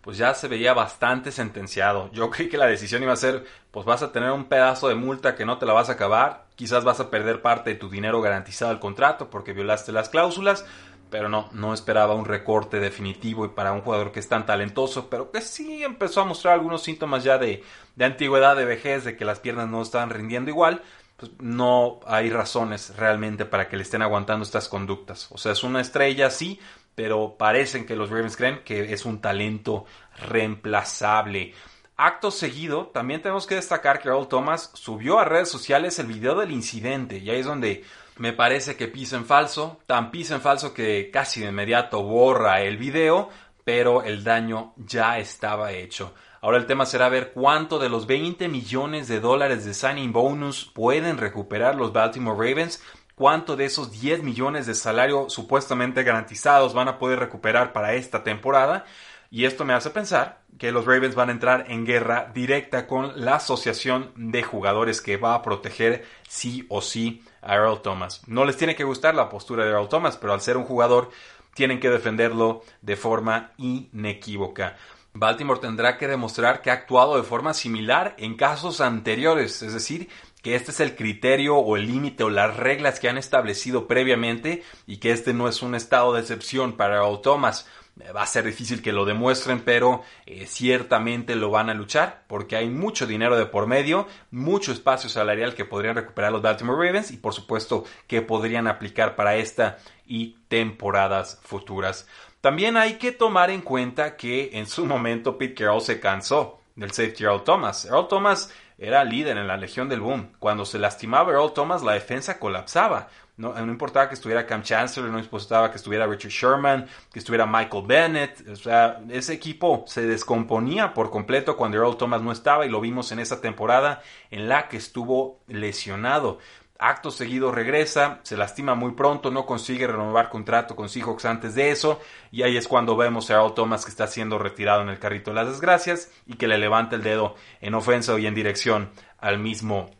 pues 0.00 0.16
ya 0.16 0.32
se 0.32 0.48
veía 0.48 0.72
bastante 0.72 1.32
sentenciado. 1.32 2.10
Yo 2.12 2.30
creí 2.30 2.48
que 2.48 2.56
la 2.56 2.66
decisión 2.66 3.02
iba 3.02 3.12
a 3.12 3.16
ser, 3.16 3.44
pues 3.70 3.84
vas 3.84 4.02
a 4.02 4.12
tener 4.12 4.30
un 4.30 4.44
pedazo 4.44 4.88
de 4.88 4.94
multa 4.94 5.34
que 5.34 5.44
no 5.44 5.58
te 5.58 5.66
la 5.66 5.74
vas 5.74 5.90
a 5.90 5.92
acabar, 5.92 6.46
quizás 6.56 6.84
vas 6.84 7.00
a 7.00 7.10
perder 7.10 7.42
parte 7.42 7.70
de 7.70 7.76
tu 7.76 7.90
dinero 7.90 8.22
garantizado 8.22 8.70
al 8.70 8.80
contrato 8.80 9.28
porque 9.28 9.52
violaste 9.52 9.92
las 9.92 10.08
cláusulas, 10.08 10.64
pero 11.10 11.28
no, 11.28 11.48
no 11.52 11.74
esperaba 11.74 12.14
un 12.14 12.24
recorte 12.24 12.80
definitivo 12.80 13.44
y 13.44 13.48
para 13.48 13.72
un 13.72 13.82
jugador 13.82 14.12
que 14.12 14.20
es 14.20 14.28
tan 14.28 14.46
talentoso, 14.46 15.10
pero 15.10 15.30
que 15.30 15.40
sí 15.40 15.82
empezó 15.82 16.22
a 16.22 16.24
mostrar 16.24 16.54
algunos 16.54 16.82
síntomas 16.82 17.24
ya 17.24 17.36
de, 17.38 17.64
de 17.96 18.04
antigüedad, 18.04 18.56
de 18.56 18.64
vejez, 18.64 19.04
de 19.04 19.16
que 19.16 19.24
las 19.24 19.40
piernas 19.40 19.68
no 19.68 19.82
estaban 19.82 20.10
rindiendo 20.10 20.50
igual, 20.50 20.82
pues 21.16 21.32
no 21.38 22.00
hay 22.06 22.30
razones 22.30 22.96
realmente 22.96 23.44
para 23.44 23.68
que 23.68 23.76
le 23.76 23.82
estén 23.82 24.02
aguantando 24.02 24.44
estas 24.44 24.68
conductas. 24.68 25.28
O 25.30 25.38
sea, 25.38 25.52
es 25.52 25.62
una 25.62 25.80
estrella, 25.80 26.30
sí, 26.30 26.58
pero 26.94 27.36
parecen 27.36 27.86
que 27.86 27.96
los 27.96 28.08
Ravens 28.10 28.36
creen 28.36 28.62
que 28.64 28.92
es 28.92 29.04
un 29.04 29.20
talento 29.20 29.84
reemplazable. 30.28 31.54
Acto 31.96 32.30
seguido, 32.30 32.86
también 32.86 33.20
tenemos 33.20 33.46
que 33.46 33.56
destacar 33.56 34.00
que 34.00 34.08
Earl 34.08 34.28
Thomas 34.28 34.70
subió 34.72 35.18
a 35.18 35.26
redes 35.26 35.50
sociales 35.50 35.98
el 35.98 36.06
video 36.06 36.34
del 36.34 36.50
incidente, 36.50 37.18
y 37.18 37.28
ahí 37.28 37.40
es 37.40 37.46
donde 37.46 37.84
me 38.20 38.34
parece 38.34 38.76
que 38.76 38.86
pisa 38.86 39.16
en 39.16 39.24
falso, 39.24 39.80
tan 39.86 40.10
pisa 40.10 40.34
en 40.34 40.42
falso 40.42 40.74
que 40.74 41.10
casi 41.10 41.40
de 41.40 41.48
inmediato 41.48 42.02
borra 42.02 42.60
el 42.60 42.76
video, 42.76 43.30
pero 43.64 44.02
el 44.02 44.22
daño 44.24 44.74
ya 44.76 45.18
estaba 45.18 45.72
hecho. 45.72 46.12
Ahora 46.42 46.58
el 46.58 46.66
tema 46.66 46.84
será 46.84 47.08
ver 47.08 47.32
cuánto 47.32 47.78
de 47.78 47.88
los 47.88 48.06
20 48.06 48.48
millones 48.48 49.08
de 49.08 49.20
dólares 49.20 49.64
de 49.64 49.72
signing 49.72 50.12
bonus 50.12 50.66
pueden 50.66 51.16
recuperar 51.16 51.76
los 51.76 51.94
Baltimore 51.94 52.36
Ravens 52.36 52.82
cuánto 53.14 53.56
de 53.56 53.64
esos 53.64 53.90
10 53.90 54.22
millones 54.22 54.66
de 54.66 54.74
salario 54.74 55.30
supuestamente 55.30 56.02
garantizados 56.02 56.74
van 56.74 56.88
a 56.88 56.98
poder 56.98 57.18
recuperar 57.18 57.72
para 57.72 57.94
esta 57.94 58.22
temporada. 58.22 58.84
Y 59.30 59.44
esto 59.44 59.64
me 59.64 59.74
hace 59.74 59.90
pensar 59.90 60.42
que 60.58 60.72
los 60.72 60.84
Ravens 60.86 61.14
van 61.14 61.28
a 61.28 61.32
entrar 61.32 61.66
en 61.68 61.86
guerra 61.86 62.30
directa 62.34 62.88
con 62.88 63.24
la 63.24 63.36
asociación 63.36 64.12
de 64.16 64.42
jugadores 64.42 65.00
que 65.00 65.16
va 65.16 65.34
a 65.34 65.42
proteger 65.42 66.04
sí 66.28 66.66
o 66.68 66.82
sí 66.82 67.22
a 67.40 67.54
Earl 67.54 67.80
Thomas. 67.80 68.22
No 68.26 68.44
les 68.44 68.56
tiene 68.56 68.74
que 68.74 68.84
gustar 68.84 69.14
la 69.14 69.28
postura 69.28 69.64
de 69.64 69.70
Earl 69.70 69.88
Thomas, 69.88 70.16
pero 70.16 70.32
al 70.32 70.40
ser 70.40 70.56
un 70.56 70.64
jugador 70.64 71.10
tienen 71.54 71.78
que 71.78 71.90
defenderlo 71.90 72.62
de 72.82 72.96
forma 72.96 73.52
inequívoca. 73.56 74.76
Baltimore 75.12 75.60
tendrá 75.60 75.96
que 75.96 76.08
demostrar 76.08 76.60
que 76.60 76.70
ha 76.70 76.74
actuado 76.74 77.16
de 77.16 77.22
forma 77.22 77.54
similar 77.54 78.14
en 78.18 78.36
casos 78.36 78.80
anteriores, 78.80 79.62
es 79.62 79.72
decir, 79.72 80.08
que 80.42 80.54
este 80.54 80.70
es 80.70 80.80
el 80.80 80.96
criterio 80.96 81.56
o 81.56 81.76
el 81.76 81.86
límite 81.86 82.24
o 82.24 82.30
las 82.30 82.56
reglas 82.56 83.00
que 83.00 83.08
han 83.08 83.18
establecido 83.18 83.86
previamente 83.86 84.62
y 84.86 84.98
que 84.98 85.12
este 85.12 85.34
no 85.34 85.48
es 85.48 85.62
un 85.62 85.74
estado 85.74 86.12
de 86.12 86.20
excepción 86.20 86.76
para 86.76 86.96
Earl 86.96 87.20
Thomas. 87.20 87.68
Eh, 88.02 88.12
va 88.12 88.22
a 88.22 88.26
ser 88.26 88.44
difícil 88.44 88.82
que 88.82 88.92
lo 88.92 89.04
demuestren, 89.04 89.60
pero 89.60 90.02
eh, 90.26 90.46
ciertamente 90.46 91.36
lo 91.36 91.50
van 91.50 91.70
a 91.70 91.74
luchar 91.74 92.24
porque 92.26 92.56
hay 92.56 92.68
mucho 92.68 93.06
dinero 93.06 93.36
de 93.36 93.46
por 93.46 93.66
medio, 93.66 94.06
mucho 94.30 94.72
espacio 94.72 95.08
salarial 95.08 95.54
que 95.54 95.64
podrían 95.64 95.96
recuperar 95.96 96.32
los 96.32 96.42
Baltimore 96.42 96.86
Ravens 96.86 97.10
y 97.10 97.16
por 97.16 97.34
supuesto 97.34 97.84
que 98.06 98.22
podrían 98.22 98.66
aplicar 98.66 99.16
para 99.16 99.36
esta 99.36 99.78
y 100.06 100.36
temporadas 100.48 101.40
futuras. 101.42 102.06
También 102.40 102.76
hay 102.76 102.94
que 102.94 103.12
tomar 103.12 103.50
en 103.50 103.60
cuenta 103.60 104.16
que 104.16 104.50
en 104.54 104.66
su 104.66 104.86
momento 104.86 105.36
Pete 105.36 105.54
Carroll 105.54 105.82
se 105.82 106.00
cansó 106.00 106.60
del 106.74 106.90
safety 106.90 107.24
Earl 107.24 107.44
Thomas. 107.44 107.84
Earl 107.84 108.08
Thomas 108.08 108.50
era 108.78 109.04
líder 109.04 109.36
en 109.36 109.46
la 109.46 109.58
Legión 109.58 109.90
del 109.90 110.00
Boom. 110.00 110.32
Cuando 110.38 110.64
se 110.64 110.78
lastimaba 110.78 111.32
Earl 111.32 111.52
Thomas, 111.52 111.82
la 111.82 111.92
defensa 111.92 112.38
colapsaba. 112.38 113.08
No, 113.40 113.54
no, 113.54 113.72
importaba 113.72 114.06
que 114.06 114.14
estuviera 114.14 114.46
Cam 114.46 114.62
Chancellor, 114.62 115.08
no 115.08 115.18
importaba 115.18 115.70
que 115.70 115.78
estuviera 115.78 116.06
Richard 116.06 116.30
Sherman, 116.30 116.86
que 117.10 117.18
estuviera 117.18 117.46
Michael 117.46 117.84
Bennett. 117.86 118.46
O 118.50 118.56
sea, 118.56 119.00
ese 119.08 119.32
equipo 119.32 119.82
se 119.86 120.02
descomponía 120.02 120.92
por 120.92 121.10
completo 121.10 121.56
cuando 121.56 121.78
Earl 121.78 121.96
Thomas 121.96 122.20
no 122.20 122.32
estaba 122.32 122.66
y 122.66 122.68
lo 122.68 122.82
vimos 122.82 123.12
en 123.12 123.18
esa 123.18 123.40
temporada 123.40 124.02
en 124.30 124.46
la 124.46 124.68
que 124.68 124.76
estuvo 124.76 125.40
lesionado. 125.48 126.38
Acto 126.78 127.10
seguido 127.10 127.50
regresa, 127.50 128.20
se 128.24 128.36
lastima 128.36 128.74
muy 128.74 128.92
pronto, 128.92 129.30
no 129.30 129.46
consigue 129.46 129.86
renovar 129.86 130.28
contrato 130.28 130.76
con 130.76 130.90
Seahawks 130.90 131.24
antes 131.24 131.54
de 131.54 131.70
eso, 131.70 132.00
y 132.30 132.42
ahí 132.42 132.56
es 132.56 132.68
cuando 132.68 132.96
vemos 132.96 133.30
a 133.30 133.34
Earl 133.34 133.54
Thomas 133.54 133.84
que 133.84 133.90
está 133.90 134.06
siendo 134.06 134.38
retirado 134.38 134.82
en 134.82 134.90
el 134.90 134.98
carrito 134.98 135.30
de 135.30 135.36
las 135.36 135.48
desgracias 135.48 136.10
y 136.26 136.34
que 136.34 136.48
le 136.48 136.58
levanta 136.58 136.96
el 136.96 137.02
dedo 137.02 137.36
en 137.60 137.74
ofensa 137.74 138.18
y 138.18 138.26
en 138.26 138.34
dirección 138.34 138.90
al 139.18 139.38
mismo 139.38 139.90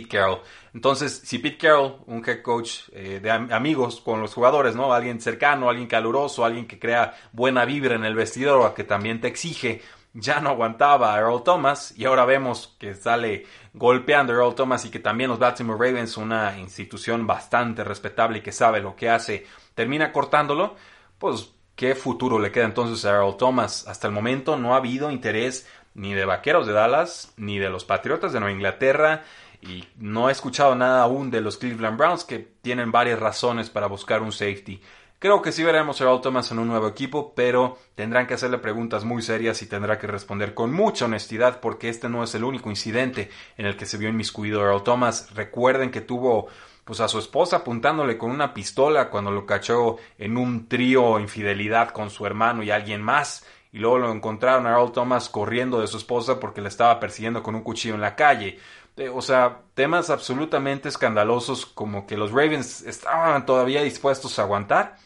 Pete 0.00 0.08
Carroll. 0.08 0.40
Entonces, 0.72 1.22
si 1.24 1.38
Pete 1.38 1.58
Carroll, 1.58 1.98
un 2.06 2.22
head 2.26 2.42
coach 2.42 2.88
eh, 2.92 3.20
de 3.22 3.30
amigos 3.30 4.00
con 4.00 4.20
los 4.20 4.34
jugadores, 4.34 4.74
¿no? 4.74 4.92
Alguien 4.92 5.20
cercano, 5.20 5.68
alguien 5.68 5.86
caluroso, 5.86 6.44
alguien 6.44 6.66
que 6.66 6.78
crea 6.78 7.14
buena 7.32 7.64
vibra 7.64 7.94
en 7.94 8.04
el 8.04 8.14
vestidor, 8.14 8.74
que 8.74 8.84
también 8.84 9.20
te 9.20 9.28
exige 9.28 9.82
ya 10.14 10.40
no 10.40 10.50
aguantaba 10.50 11.14
a 11.14 11.18
Earl 11.18 11.42
Thomas 11.42 11.92
y 11.96 12.04
ahora 12.04 12.24
vemos 12.24 12.76
que 12.78 12.94
sale 12.94 13.46
golpeando 13.72 14.32
a 14.32 14.36
Earl 14.36 14.54
Thomas 14.54 14.84
y 14.84 14.90
que 14.90 15.00
también 15.00 15.28
los 15.28 15.40
Baltimore 15.40 15.76
Ravens, 15.76 16.16
una 16.16 16.56
institución 16.56 17.26
bastante 17.26 17.82
respetable 17.82 18.38
y 18.38 18.40
que 18.40 18.52
sabe 18.52 18.80
lo 18.80 18.94
que 18.94 19.10
hace, 19.10 19.44
termina 19.74 20.12
cortándolo, 20.12 20.76
pues 21.18 21.50
¿qué 21.74 21.96
futuro 21.96 22.38
le 22.38 22.52
queda 22.52 22.64
entonces 22.64 23.04
a 23.04 23.10
Earl 23.10 23.36
Thomas? 23.36 23.88
Hasta 23.88 24.06
el 24.06 24.12
momento 24.12 24.56
no 24.56 24.74
ha 24.74 24.76
habido 24.76 25.10
interés 25.10 25.68
ni 25.94 26.14
de 26.14 26.24
Vaqueros 26.24 26.66
de 26.68 26.72
Dallas, 26.72 27.32
ni 27.36 27.58
de 27.58 27.70
los 27.70 27.84
Patriotas 27.84 28.32
de 28.32 28.38
Nueva 28.38 28.54
Inglaterra, 28.54 29.24
y 29.66 29.88
no 29.96 30.28
he 30.28 30.32
escuchado 30.32 30.74
nada 30.74 31.02
aún 31.02 31.30
de 31.30 31.40
los 31.40 31.56
Cleveland 31.56 31.96
Browns 31.96 32.24
que 32.24 32.38
tienen 32.38 32.92
varias 32.92 33.18
razones 33.18 33.70
para 33.70 33.86
buscar 33.86 34.22
un 34.22 34.32
safety. 34.32 34.80
Creo 35.18 35.40
que 35.40 35.52
sí 35.52 35.64
veremos 35.64 36.00
a 36.00 36.04
Earl 36.04 36.20
Thomas 36.20 36.50
en 36.52 36.58
un 36.58 36.68
nuevo 36.68 36.86
equipo, 36.86 37.32
pero 37.34 37.78
tendrán 37.94 38.26
que 38.26 38.34
hacerle 38.34 38.58
preguntas 38.58 39.04
muy 39.04 39.22
serias 39.22 39.62
y 39.62 39.66
tendrá 39.66 39.98
que 39.98 40.06
responder 40.06 40.52
con 40.52 40.70
mucha 40.70 41.06
honestidad 41.06 41.60
porque 41.60 41.88
este 41.88 42.10
no 42.10 42.22
es 42.22 42.34
el 42.34 42.44
único 42.44 42.68
incidente 42.68 43.30
en 43.56 43.64
el 43.64 43.76
que 43.76 43.86
se 43.86 43.96
vio 43.96 44.10
inmiscuido 44.10 44.60
Earl 44.60 44.82
Thomas. 44.82 45.34
Recuerden 45.34 45.90
que 45.90 46.02
tuvo 46.02 46.48
pues 46.84 47.00
a 47.00 47.08
su 47.08 47.18
esposa 47.18 47.56
apuntándole 47.56 48.18
con 48.18 48.30
una 48.30 48.52
pistola 48.52 49.08
cuando 49.08 49.30
lo 49.30 49.46
cachó 49.46 49.96
en 50.18 50.36
un 50.36 50.68
trío 50.68 51.18
infidelidad 51.18 51.88
con 51.88 52.10
su 52.10 52.26
hermano 52.26 52.62
y 52.62 52.70
alguien 52.70 53.00
más 53.00 53.46
y 53.74 53.78
luego 53.78 53.98
lo 53.98 54.12
encontraron 54.12 54.68
a 54.68 54.70
Earl 54.70 54.92
Thomas 54.92 55.28
corriendo 55.28 55.80
de 55.80 55.88
su 55.88 55.96
esposa 55.96 56.38
porque 56.38 56.60
le 56.60 56.68
estaba 56.68 57.00
persiguiendo 57.00 57.42
con 57.42 57.56
un 57.56 57.62
cuchillo 57.62 57.96
en 57.96 58.02
la 58.02 58.14
calle. 58.14 58.60
Eh, 58.96 59.08
o 59.08 59.20
sea, 59.22 59.62
temas 59.74 60.08
absolutamente 60.10 60.88
escandalosos 60.88 61.66
como 61.66 62.06
que 62.06 62.16
los 62.16 62.30
Ravens 62.30 62.82
estaban 62.82 63.44
todavía 63.44 63.82
dispuestos 63.82 64.38
a 64.38 64.42
aguantar, 64.42 64.96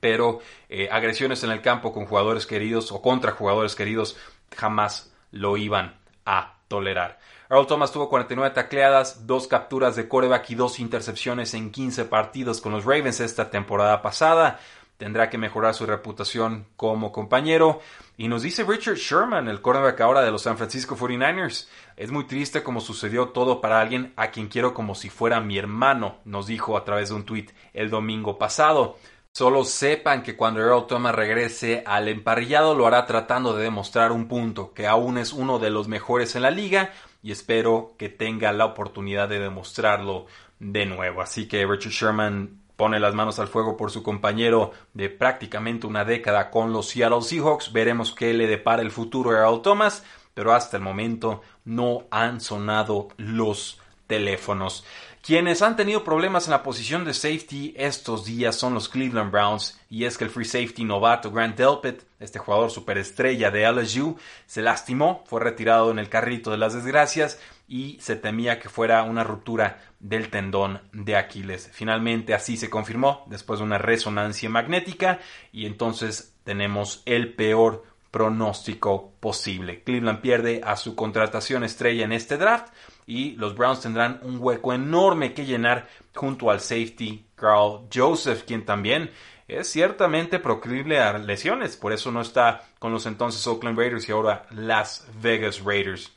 pero 0.00 0.40
eh, 0.68 0.88
agresiones 0.90 1.44
en 1.44 1.50
el 1.50 1.62
campo 1.62 1.92
con 1.92 2.06
jugadores 2.06 2.46
queridos 2.46 2.90
o 2.90 3.00
contra 3.00 3.32
jugadores 3.32 3.76
queridos 3.76 4.16
jamás 4.56 5.12
lo 5.30 5.56
iban 5.56 6.00
a 6.24 6.58
tolerar. 6.66 7.18
Earl 7.48 7.66
Thomas 7.66 7.90
tuvo 7.90 8.08
49 8.08 8.54
tacleadas, 8.54 9.26
dos 9.26 9.48
capturas 9.48 9.96
de 9.96 10.08
coreback 10.08 10.50
y 10.50 10.54
dos 10.54 10.78
intercepciones 10.78 11.52
en 11.54 11.72
15 11.72 12.04
partidos 12.04 12.60
con 12.60 12.72
los 12.72 12.84
Ravens 12.84 13.20
esta 13.20 13.50
temporada 13.50 14.02
pasada. 14.02 14.60
Tendrá 15.00 15.30
que 15.30 15.38
mejorar 15.38 15.72
su 15.72 15.86
reputación 15.86 16.66
como 16.76 17.10
compañero. 17.10 17.80
Y 18.18 18.28
nos 18.28 18.42
dice 18.42 18.64
Richard 18.64 18.96
Sherman, 18.96 19.48
el 19.48 19.62
cornerback 19.62 19.98
ahora 20.02 20.20
de 20.20 20.30
los 20.30 20.42
San 20.42 20.58
Francisco 20.58 20.94
49ers. 20.94 21.68
Es 21.96 22.10
muy 22.10 22.26
triste 22.26 22.62
como 22.62 22.82
sucedió 22.82 23.30
todo 23.30 23.62
para 23.62 23.80
alguien 23.80 24.12
a 24.16 24.30
quien 24.30 24.48
quiero 24.48 24.74
como 24.74 24.94
si 24.94 25.08
fuera 25.08 25.40
mi 25.40 25.56
hermano, 25.56 26.18
nos 26.26 26.46
dijo 26.46 26.76
a 26.76 26.84
través 26.84 27.08
de 27.08 27.14
un 27.14 27.24
tweet 27.24 27.46
el 27.72 27.88
domingo 27.88 28.36
pasado. 28.36 28.98
Solo 29.32 29.64
sepan 29.64 30.22
que 30.22 30.36
cuando 30.36 30.60
Earl 30.60 30.86
Thomas 30.86 31.14
regrese 31.14 31.82
al 31.86 32.08
emparrillado 32.08 32.74
lo 32.74 32.86
hará 32.86 33.06
tratando 33.06 33.56
de 33.56 33.62
demostrar 33.62 34.12
un 34.12 34.28
punto, 34.28 34.74
que 34.74 34.86
aún 34.86 35.16
es 35.16 35.32
uno 35.32 35.58
de 35.58 35.70
los 35.70 35.88
mejores 35.88 36.36
en 36.36 36.42
la 36.42 36.50
liga 36.50 36.92
y 37.22 37.32
espero 37.32 37.94
que 37.96 38.10
tenga 38.10 38.52
la 38.52 38.66
oportunidad 38.66 39.30
de 39.30 39.38
demostrarlo 39.38 40.26
de 40.58 40.84
nuevo. 40.84 41.22
Así 41.22 41.48
que 41.48 41.66
Richard 41.66 41.92
Sherman 41.92 42.59
pone 42.80 42.98
las 42.98 43.14
manos 43.14 43.38
al 43.38 43.48
fuego 43.48 43.76
por 43.76 43.90
su 43.90 44.02
compañero 44.02 44.72
de 44.94 45.10
prácticamente 45.10 45.86
una 45.86 46.06
década 46.06 46.50
con 46.50 46.72
los 46.72 46.88
Seattle 46.88 47.20
Seahawks. 47.20 47.74
Veremos 47.74 48.14
qué 48.14 48.32
le 48.32 48.46
depara 48.46 48.80
el 48.80 48.90
futuro 48.90 49.32
a 49.32 49.34
Earl 49.34 49.60
Thomas, 49.60 50.02
pero 50.32 50.54
hasta 50.54 50.78
el 50.78 50.82
momento 50.82 51.42
no 51.66 52.04
han 52.10 52.40
sonado 52.40 53.08
los 53.18 53.78
teléfonos. 54.06 54.82
Quienes 55.22 55.60
han 55.60 55.76
tenido 55.76 56.02
problemas 56.02 56.46
en 56.46 56.52
la 56.52 56.62
posición 56.62 57.04
de 57.04 57.12
safety 57.12 57.74
estos 57.76 58.24
días 58.24 58.56
son 58.56 58.72
los 58.72 58.88
Cleveland 58.88 59.30
Browns 59.30 59.78
y 59.90 60.06
es 60.06 60.16
que 60.16 60.24
el 60.24 60.30
free 60.30 60.46
safety 60.46 60.82
novato 60.84 61.30
Grant 61.30 61.58
Delpit, 61.58 62.00
este 62.18 62.38
jugador 62.38 62.70
superestrella 62.70 63.50
de 63.50 63.70
LSU, 63.70 64.16
se 64.46 64.62
lastimó, 64.62 65.22
fue 65.26 65.42
retirado 65.42 65.90
en 65.90 65.98
el 65.98 66.08
carrito 66.08 66.50
de 66.50 66.56
las 66.56 66.72
desgracias 66.72 67.38
y 67.70 67.96
se 68.00 68.16
temía 68.16 68.58
que 68.58 68.68
fuera 68.68 69.04
una 69.04 69.22
ruptura 69.22 69.80
del 70.00 70.28
tendón 70.28 70.80
de 70.92 71.14
Aquiles. 71.14 71.70
Finalmente 71.72 72.34
así 72.34 72.56
se 72.56 72.68
confirmó 72.68 73.24
después 73.28 73.60
de 73.60 73.64
una 73.64 73.78
resonancia 73.78 74.50
magnética 74.50 75.20
y 75.52 75.66
entonces 75.66 76.34
tenemos 76.42 77.02
el 77.06 77.32
peor 77.32 77.84
pronóstico 78.10 79.12
posible. 79.20 79.84
Cleveland 79.84 80.20
pierde 80.20 80.60
a 80.64 80.74
su 80.74 80.96
contratación 80.96 81.62
estrella 81.62 82.04
en 82.04 82.10
este 82.10 82.36
draft 82.36 82.74
y 83.06 83.36
los 83.36 83.54
Browns 83.54 83.82
tendrán 83.82 84.18
un 84.24 84.38
hueco 84.40 84.72
enorme 84.72 85.32
que 85.32 85.46
llenar 85.46 85.86
junto 86.12 86.50
al 86.50 86.58
safety 86.58 87.24
Carl 87.36 87.86
Joseph, 87.94 88.42
quien 88.48 88.64
también 88.64 89.10
es 89.46 89.68
ciertamente 89.68 90.40
proclive 90.40 90.98
a 90.98 91.18
lesiones, 91.18 91.76
por 91.76 91.92
eso 91.92 92.10
no 92.10 92.20
está 92.20 92.62
con 92.80 92.90
los 92.90 93.06
entonces 93.06 93.46
Oakland 93.46 93.78
Raiders 93.78 94.08
y 94.08 94.12
ahora 94.12 94.46
Las 94.50 95.06
Vegas 95.22 95.62
Raiders. 95.62 96.12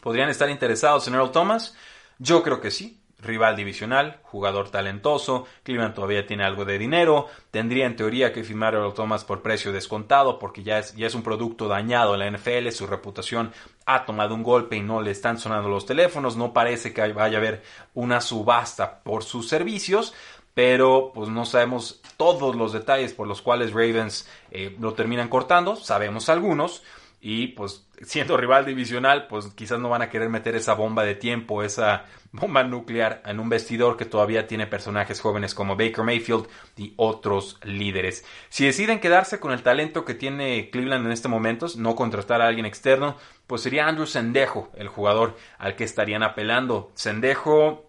¿Podrían 0.00 0.30
estar 0.30 0.48
interesados 0.50 1.08
en 1.08 1.14
Earl 1.14 1.30
Thomas? 1.30 1.76
Yo 2.18 2.42
creo 2.42 2.60
que 2.60 2.70
sí. 2.70 3.00
Rival 3.20 3.56
divisional, 3.56 4.20
jugador 4.22 4.70
talentoso, 4.70 5.44
Cleveland 5.64 5.92
todavía 5.92 6.24
tiene 6.24 6.44
algo 6.44 6.64
de 6.64 6.78
dinero, 6.78 7.26
tendría 7.50 7.86
en 7.86 7.96
teoría 7.96 8.32
que 8.32 8.44
firmar 8.44 8.76
a 8.76 8.78
Earl 8.78 8.94
Thomas 8.94 9.24
por 9.24 9.42
precio 9.42 9.72
descontado 9.72 10.38
porque 10.38 10.62
ya 10.62 10.78
es, 10.78 10.94
ya 10.94 11.08
es 11.08 11.16
un 11.16 11.24
producto 11.24 11.66
dañado 11.66 12.14
en 12.14 12.20
la 12.20 12.30
NFL, 12.30 12.68
su 12.70 12.86
reputación 12.86 13.52
ha 13.86 14.04
tomado 14.04 14.36
un 14.36 14.44
golpe 14.44 14.76
y 14.76 14.82
no 14.82 15.02
le 15.02 15.10
están 15.10 15.36
sonando 15.36 15.68
los 15.68 15.84
teléfonos, 15.84 16.36
no 16.36 16.52
parece 16.52 16.92
que 16.94 17.12
vaya 17.12 17.38
a 17.38 17.40
haber 17.40 17.64
una 17.92 18.20
subasta 18.20 19.00
por 19.00 19.24
sus 19.24 19.48
servicios, 19.48 20.14
pero 20.54 21.10
pues 21.12 21.28
no 21.28 21.44
sabemos 21.44 22.00
todos 22.16 22.54
los 22.54 22.72
detalles 22.72 23.14
por 23.14 23.26
los 23.26 23.42
cuales 23.42 23.72
Ravens 23.72 24.28
eh, 24.52 24.76
lo 24.78 24.94
terminan 24.94 25.28
cortando, 25.28 25.74
sabemos 25.74 26.28
algunos, 26.28 26.84
y 27.20 27.48
pues 27.48 27.86
siendo 28.02 28.36
rival 28.36 28.64
divisional, 28.64 29.26
pues 29.26 29.46
quizás 29.54 29.80
no 29.80 29.88
van 29.88 30.02
a 30.02 30.10
querer 30.10 30.28
meter 30.28 30.54
esa 30.54 30.74
bomba 30.74 31.04
de 31.04 31.16
tiempo, 31.16 31.62
esa 31.62 32.04
bomba 32.32 32.62
nuclear 32.62 33.22
en 33.26 33.40
un 33.40 33.48
vestidor 33.48 33.96
que 33.96 34.04
todavía 34.04 34.46
tiene 34.46 34.66
personajes 34.66 35.20
jóvenes 35.20 35.54
como 35.54 35.76
Baker 35.76 36.04
Mayfield 36.04 36.46
y 36.76 36.92
otros 36.96 37.58
líderes. 37.64 38.24
Si 38.50 38.64
deciden 38.64 39.00
quedarse 39.00 39.40
con 39.40 39.52
el 39.52 39.62
talento 39.62 40.04
que 40.04 40.14
tiene 40.14 40.70
Cleveland 40.70 41.06
en 41.06 41.12
este 41.12 41.28
momento, 41.28 41.66
no 41.76 41.96
contratar 41.96 42.40
a 42.40 42.46
alguien 42.46 42.66
externo, 42.66 43.16
pues 43.46 43.62
sería 43.62 43.88
Andrew 43.88 44.06
Sendejo 44.06 44.70
el 44.76 44.88
jugador 44.88 45.36
al 45.58 45.74
que 45.74 45.84
estarían 45.84 46.22
apelando. 46.22 46.92
Sendejo 46.94 47.87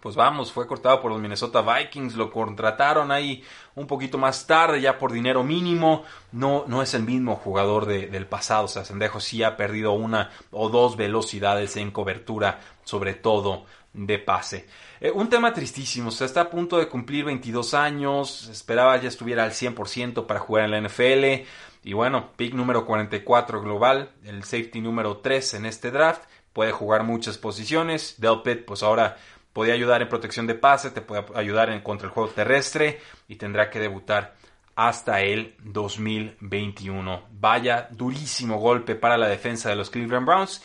pues 0.00 0.16
vamos, 0.16 0.52
fue 0.52 0.66
cortado 0.66 1.00
por 1.00 1.10
los 1.10 1.20
Minnesota 1.20 1.62
Vikings, 1.62 2.14
lo 2.14 2.30
contrataron 2.30 3.10
ahí 3.10 3.42
un 3.74 3.86
poquito 3.86 4.18
más 4.18 4.46
tarde, 4.46 4.80
ya 4.80 4.98
por 4.98 5.12
dinero 5.12 5.42
mínimo, 5.42 6.04
no, 6.32 6.64
no 6.66 6.82
es 6.82 6.94
el 6.94 7.02
mismo 7.02 7.36
jugador 7.36 7.86
del 7.86 8.26
pasado, 8.26 8.64
o 8.64 8.68
sea, 8.68 8.84
Sendejo 8.84 9.20
sí 9.20 9.42
ha 9.42 9.56
perdido 9.56 9.92
una 9.92 10.30
o 10.50 10.68
dos 10.68 10.96
velocidades 10.96 11.76
en 11.76 11.90
cobertura, 11.90 12.60
sobre 12.84 13.14
todo 13.14 13.66
de 13.92 14.18
pase. 14.18 14.66
Eh, 15.00 15.10
un 15.10 15.28
tema 15.28 15.52
tristísimo, 15.52 16.08
o 16.08 16.12
sea, 16.12 16.26
está 16.26 16.42
a 16.42 16.50
punto 16.50 16.78
de 16.78 16.88
cumplir 16.88 17.24
22 17.24 17.74
años, 17.74 18.48
esperaba 18.48 18.96
ya 19.00 19.08
estuviera 19.08 19.44
al 19.44 19.52
100% 19.52 20.26
para 20.26 20.40
jugar 20.40 20.64
en 20.64 20.70
la 20.70 20.88
NFL, 20.88 21.46
y 21.84 21.92
bueno, 21.92 22.32
pick 22.36 22.54
número 22.54 22.84
44 22.84 23.62
global, 23.62 24.12
el 24.24 24.42
safety 24.44 24.80
número 24.80 25.18
3 25.18 25.54
en 25.54 25.66
este 25.66 25.90
draft, 25.90 26.22
puede 26.52 26.72
jugar 26.72 27.04
muchas 27.04 27.38
posiciones, 27.38 28.16
Del 28.18 28.64
pues 28.64 28.82
ahora 28.82 29.16
podía 29.52 29.74
ayudar 29.74 30.02
en 30.02 30.08
protección 30.08 30.46
de 30.46 30.54
pase, 30.54 30.90
te 30.90 31.00
puede 31.00 31.24
ayudar 31.34 31.70
en 31.70 31.80
contra 31.80 32.08
el 32.08 32.14
juego 32.14 32.30
terrestre 32.30 33.00
y 33.28 33.36
tendrá 33.36 33.70
que 33.70 33.80
debutar 33.80 34.34
hasta 34.74 35.22
el 35.22 35.56
2021. 35.64 37.24
Vaya 37.32 37.88
durísimo 37.90 38.58
golpe 38.58 38.94
para 38.94 39.18
la 39.18 39.28
defensa 39.28 39.68
de 39.68 39.76
los 39.76 39.90
Cleveland 39.90 40.26
Browns 40.26 40.62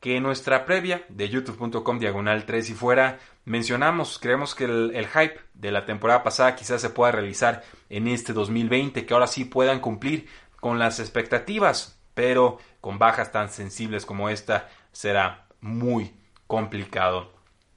que 0.00 0.18
en 0.18 0.22
nuestra 0.22 0.66
previa 0.66 1.06
de 1.08 1.30
youtube.com 1.30 1.98
diagonal 1.98 2.44
3 2.44 2.68
y 2.68 2.74
fuera 2.74 3.18
mencionamos, 3.46 4.18
creemos 4.18 4.54
que 4.54 4.64
el, 4.64 4.92
el, 4.94 5.06
hype 5.06 5.40
de 5.54 5.72
la 5.72 5.86
temporada 5.86 6.22
pasada 6.22 6.54
quizás 6.56 6.82
se 6.82 6.90
pueda 6.90 7.12
realizar 7.12 7.64
en 7.88 8.08
este 8.08 8.34
2020, 8.34 9.06
que 9.06 9.14
ahora 9.14 9.26
sí 9.26 9.46
puedan 9.46 9.80
cumplir 9.80 10.28
con 10.60 10.78
las 10.78 11.00
expectativas, 11.00 11.98
pero 12.12 12.58
con 12.82 12.98
bajas 12.98 13.32
tan 13.32 13.48
sensibles 13.48 14.04
como 14.04 14.28
esta 14.28 14.68
será 14.92 15.46
muy 15.62 16.14
complicado. 16.46 17.33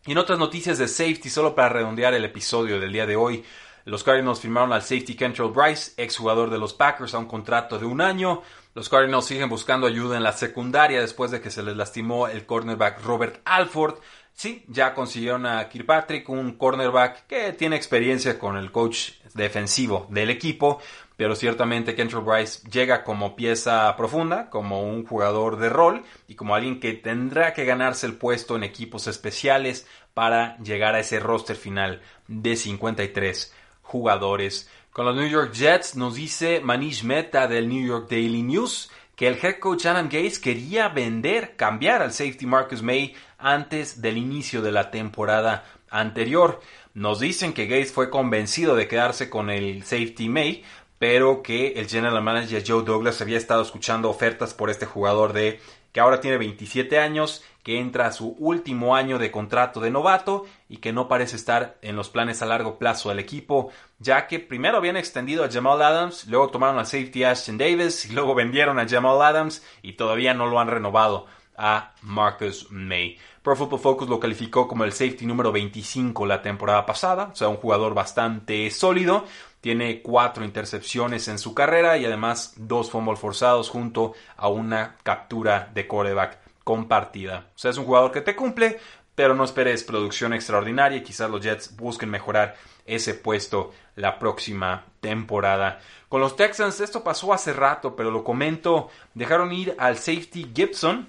Y 0.07 0.13
en 0.13 0.19
otras 0.19 0.39
noticias 0.39 0.77
de 0.77 0.87
safety, 0.87 1.29
solo 1.29 1.53
para 1.53 1.67
redondear 1.67 2.13
el 2.13 2.23
episodio 2.23 2.79
del 2.79 2.93
día 2.93 3.05
de 3.05 3.17
hoy, 3.17 3.43
los 3.83 4.05
Cardinals 4.05 4.39
firmaron 4.39 4.71
al 4.71 4.81
safety 4.81 5.15
Kentrell 5.15 5.51
Bryce, 5.51 5.91
exjugador 5.97 6.49
de 6.49 6.57
los 6.57 6.73
Packers, 6.73 7.13
a 7.13 7.17
un 7.17 7.25
contrato 7.25 7.77
de 7.77 7.85
un 7.85 7.99
año. 7.99 8.41
Los 8.73 8.87
Cardinals 8.87 9.25
siguen 9.25 9.49
buscando 9.49 9.85
ayuda 9.85 10.15
en 10.15 10.23
la 10.23 10.31
secundaria 10.31 11.01
después 11.01 11.31
de 11.31 11.41
que 11.41 11.51
se 11.51 11.61
les 11.61 11.75
lastimó 11.75 12.29
el 12.29 12.45
cornerback 12.45 13.03
Robert 13.03 13.41
Alford. 13.43 13.95
Sí, 14.33 14.63
ya 14.69 14.93
consiguieron 14.93 15.45
a 15.45 15.67
Kirkpatrick, 15.67 16.29
un 16.29 16.53
cornerback 16.53 17.27
que 17.27 17.51
tiene 17.51 17.75
experiencia 17.75 18.39
con 18.39 18.55
el 18.55 18.71
coach 18.71 19.09
defensivo 19.33 20.07
del 20.09 20.29
equipo, 20.29 20.79
pero 21.17 21.35
ciertamente 21.35 21.95
Kentrell 21.95 22.23
Bryce 22.23 22.67
llega 22.69 23.03
como 23.03 23.35
pieza 23.35 23.93
profunda, 23.97 24.49
como 24.49 24.83
un 24.83 25.05
jugador 25.05 25.57
de 25.57 25.69
rol 25.69 26.03
y 26.27 26.35
como 26.35 26.55
alguien 26.55 26.79
que 26.79 26.93
tendrá 26.93 27.53
que 27.53 27.65
ganarse 27.65 28.05
el 28.05 28.15
puesto 28.15 28.55
en 28.55 28.63
equipos 28.63 29.07
especiales 29.07 29.87
para 30.13 30.57
llegar 30.59 30.95
a 30.95 30.99
ese 30.99 31.19
roster 31.19 31.55
final 31.55 32.01
de 32.27 32.55
53 32.55 33.53
jugadores. 33.81 34.69
Con 34.91 35.05
los 35.05 35.15
New 35.15 35.27
York 35.27 35.53
Jets 35.53 35.95
nos 35.95 36.15
dice 36.15 36.59
Manish 36.59 37.03
Mehta 37.03 37.47
del 37.47 37.67
New 37.67 37.85
York 37.85 38.07
Daily 38.09 38.43
News 38.43 38.89
que 39.15 39.27
el 39.27 39.39
head 39.41 39.57
coach 39.59 39.87
Adam 39.87 40.05
Gates 40.05 40.37
quería 40.37 40.89
vender, 40.89 41.55
cambiar 41.55 42.03
al 42.03 42.13
safety 42.13 42.45
Marcus 42.45 42.83
May 42.83 43.15
antes 43.39 43.99
del 43.99 44.17
inicio 44.17 44.61
de 44.61 44.71
la 44.71 44.91
temporada 44.91 45.65
anterior. 45.89 46.61
Nos 46.93 47.19
dicen 47.19 47.53
que 47.53 47.65
Gates 47.65 47.91
fue 47.91 48.11
convencido 48.11 48.75
de 48.75 48.87
quedarse 48.87 49.27
con 49.29 49.49
el 49.49 49.83
safety 49.83 50.29
May, 50.29 50.63
pero 50.99 51.43
que 51.43 51.73
el 51.73 51.87
general 51.87 52.21
manager 52.23 52.63
Joe 52.65 52.83
Douglas 52.83 53.21
había 53.21 53.37
estado 53.37 53.61
escuchando 53.61 54.09
ofertas 54.09 54.53
por 54.53 54.69
este 54.69 54.85
jugador 54.85 55.33
de 55.33 55.59
que 55.91 55.99
ahora 55.99 56.19
tiene 56.19 56.37
27 56.37 56.99
años, 56.99 57.43
que 57.63 57.79
entra 57.79 58.07
a 58.07 58.11
su 58.11 58.35
último 58.39 58.95
año 58.95 59.17
de 59.17 59.31
contrato 59.31 59.79
de 59.79 59.91
novato 59.91 60.45
y 60.69 60.77
que 60.77 60.93
no 60.93 61.07
parece 61.07 61.35
estar 61.35 61.77
en 61.81 61.95
los 61.95 62.09
planes 62.09 62.41
a 62.41 62.45
largo 62.45 62.77
plazo 62.77 63.09
del 63.09 63.19
equipo, 63.19 63.71
ya 63.99 64.27
que 64.27 64.39
primero 64.39 64.77
habían 64.77 64.95
extendido 64.95 65.43
a 65.43 65.49
Jamal 65.51 65.81
Adams, 65.81 66.27
luego 66.27 66.49
tomaron 66.49 66.79
al 66.79 66.85
safety 66.85 67.23
Ashton 67.23 67.57
Davis 67.57 68.05
y 68.05 68.11
luego 68.13 68.35
vendieron 68.35 68.79
a 68.79 68.87
Jamal 68.87 69.21
Adams 69.21 69.65
y 69.81 69.93
todavía 69.93 70.33
no 70.33 70.47
lo 70.47 70.59
han 70.59 70.67
renovado 70.67 71.25
a 71.57 71.93
Marcus 72.03 72.67
May. 72.69 73.17
Pro 73.41 73.55
Football 73.55 73.79
Focus 73.79 74.09
lo 74.09 74.19
calificó 74.19 74.67
como 74.67 74.83
el 74.83 74.91
safety 74.91 75.25
número 75.25 75.51
25 75.51 76.25
la 76.25 76.41
temporada 76.41 76.85
pasada, 76.85 77.29
o 77.31 77.35
sea, 77.35 77.47
un 77.47 77.57
jugador 77.57 77.93
bastante 77.93 78.69
sólido, 78.69 79.25
tiene 79.61 80.01
cuatro 80.01 80.45
intercepciones 80.45 81.27
en 81.27 81.39
su 81.39 81.53
carrera 81.53 81.97
y 81.97 82.05
además 82.05 82.53
dos 82.57 82.91
fumbles 82.91 83.19
forzados 83.19 83.69
junto 83.69 84.13
a 84.35 84.47
una 84.47 84.97
captura 85.03 85.69
de 85.73 85.87
coreback 85.87 86.37
compartida. 86.63 87.47
O 87.55 87.57
sea, 87.57 87.71
es 87.71 87.77
un 87.77 87.85
jugador 87.85 88.11
que 88.11 88.21
te 88.21 88.35
cumple, 88.35 88.79
pero 89.15 89.33
no 89.33 89.43
esperes 89.43 89.83
producción 89.83 90.33
extraordinaria 90.33 90.99
y 90.99 91.03
quizás 91.03 91.29
los 91.29 91.41
Jets 91.41 91.75
busquen 91.75 92.09
mejorar 92.09 92.55
ese 92.85 93.13
puesto 93.13 93.73
la 93.95 94.19
próxima 94.19 94.85
temporada. 94.99 95.79
Con 96.07 96.21
los 96.21 96.35
Texans 96.35 96.79
esto 96.79 97.03
pasó 97.03 97.33
hace 97.33 97.51
rato, 97.51 97.95
pero 97.95 98.11
lo 98.11 98.23
comento, 98.23 98.89
dejaron 99.13 99.51
ir 99.51 99.75
al 99.77 99.97
safety 99.97 100.51
Gibson, 100.55 101.07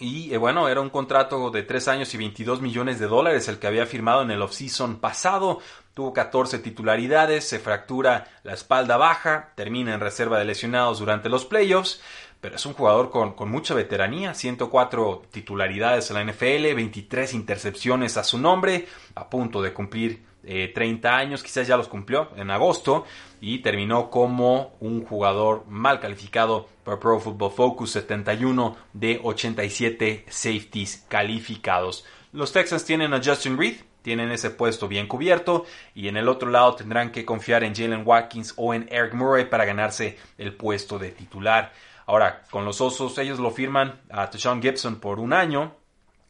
y 0.00 0.32
eh, 0.32 0.36
bueno, 0.36 0.68
era 0.68 0.80
un 0.80 0.90
contrato 0.90 1.50
de 1.50 1.62
3 1.62 1.88
años 1.88 2.14
y 2.14 2.18
22 2.18 2.60
millones 2.60 2.98
de 2.98 3.06
dólares 3.06 3.48
el 3.48 3.58
que 3.58 3.66
había 3.66 3.86
firmado 3.86 4.22
en 4.22 4.30
el 4.30 4.42
offseason 4.42 5.00
pasado. 5.00 5.60
Tuvo 5.98 6.12
14 6.12 6.60
titularidades, 6.60 7.48
se 7.48 7.58
fractura 7.58 8.28
la 8.44 8.54
espalda 8.54 8.96
baja, 8.96 9.50
termina 9.56 9.92
en 9.92 9.98
reserva 9.98 10.38
de 10.38 10.44
lesionados 10.44 11.00
durante 11.00 11.28
los 11.28 11.44
playoffs, 11.44 12.00
pero 12.40 12.54
es 12.54 12.64
un 12.66 12.74
jugador 12.74 13.10
con, 13.10 13.50
mucha 13.50 13.74
veteranía, 13.74 14.32
104 14.32 15.24
titularidades 15.32 16.08
en 16.08 16.14
la 16.14 16.32
NFL, 16.32 16.76
23 16.76 17.34
intercepciones 17.34 18.16
a 18.16 18.22
su 18.22 18.38
nombre, 18.38 18.86
a 19.16 19.28
punto 19.28 19.60
de 19.60 19.72
cumplir 19.72 20.22
30 20.44 21.08
eh, 21.08 21.12
años, 21.12 21.42
quizás 21.42 21.66
ya 21.66 21.76
los 21.76 21.88
cumplió 21.88 22.28
en 22.36 22.52
agosto 22.52 23.04
y 23.40 23.58
terminó 23.58 24.08
como 24.08 24.76
un 24.78 25.04
jugador 25.04 25.64
mal 25.66 25.98
calificado 25.98 26.68
por 26.84 27.00
Pro 27.00 27.18
Football 27.18 27.50
Focus, 27.50 27.90
71 27.90 28.76
de 28.92 29.18
87 29.20 30.26
safeties 30.28 31.06
calificados. 31.08 32.04
Los 32.30 32.52
Texans 32.52 32.84
tienen 32.84 33.14
a 33.14 33.20
Justin 33.24 33.58
Reed, 33.58 33.78
tienen 34.08 34.32
ese 34.32 34.48
puesto 34.48 34.88
bien 34.88 35.06
cubierto 35.06 35.66
y 35.94 36.08
en 36.08 36.16
el 36.16 36.30
otro 36.30 36.48
lado 36.48 36.74
tendrán 36.74 37.12
que 37.12 37.26
confiar 37.26 37.62
en 37.62 37.74
Jalen 37.74 38.04
Watkins 38.06 38.54
o 38.56 38.72
en 38.72 38.88
Eric 38.90 39.12
Murray 39.12 39.44
para 39.44 39.66
ganarse 39.66 40.16
el 40.38 40.54
puesto 40.54 40.98
de 40.98 41.10
titular. 41.10 41.74
Ahora, 42.06 42.42
con 42.50 42.64
los 42.64 42.80
Osos 42.80 43.18
ellos 43.18 43.38
lo 43.38 43.50
firman 43.50 44.00
a 44.08 44.30
Tashawn 44.30 44.62
Gibson 44.62 44.98
por 44.98 45.20
un 45.20 45.34
año, 45.34 45.74